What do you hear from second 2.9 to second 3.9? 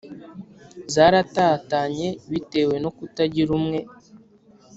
kutagira umwe.